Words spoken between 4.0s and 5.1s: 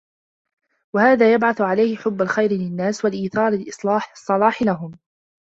الصَّلَاحِ لَهُمْ